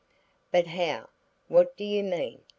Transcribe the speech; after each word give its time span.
"But 0.51 0.65
how? 0.65 1.09
What 1.47 1.77
do 1.77 1.83
you 1.83 2.01
mean?" 2.03 2.41